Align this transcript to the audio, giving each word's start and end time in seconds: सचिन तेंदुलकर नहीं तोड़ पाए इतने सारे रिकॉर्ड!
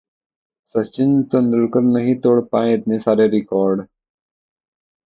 सचिन 0.75 1.21
तेंदुलकर 1.23 1.81
नहीं 1.81 2.15
तोड़ 2.21 2.39
पाए 2.51 2.73
इतने 2.73 2.99
सारे 2.99 3.27
रिकॉर्ड! 3.27 3.85